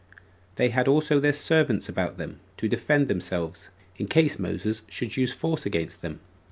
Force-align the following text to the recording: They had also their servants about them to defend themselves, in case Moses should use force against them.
They 0.55 0.69
had 0.69 0.87
also 0.87 1.19
their 1.19 1.31
servants 1.31 1.87
about 1.87 2.17
them 2.17 2.39
to 2.57 2.67
defend 2.67 3.07
themselves, 3.07 3.69
in 3.99 4.07
case 4.07 4.39
Moses 4.39 4.81
should 4.87 5.15
use 5.15 5.31
force 5.31 5.63
against 5.67 6.01
them. 6.01 6.21